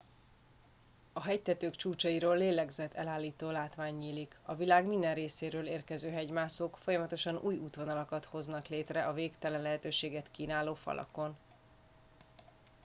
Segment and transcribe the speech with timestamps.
[1.13, 8.25] a hegytetők csúcsairól lélegzetellállító látvány nyílik a világ minden részéről érkező hegymászók folyamatosan új útvonalakat
[8.25, 11.35] hoznak létre a végtelen lehetőséget kínáló falakon